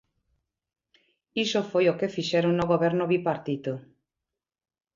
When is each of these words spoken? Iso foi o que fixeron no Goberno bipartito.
Iso 1.43 1.61
foi 1.71 1.85
o 1.87 1.97
que 1.99 2.13
fixeron 2.15 2.53
no 2.55 2.69
Goberno 2.71 3.05
bipartito. 3.13 3.73